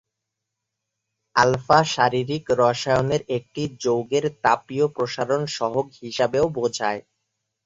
[1.35, 7.01] Alpha শারীরিক রসায়নের একটি যৌগের তাপীয় প্রসারণ সহগ হিসাবেও বোঝায়।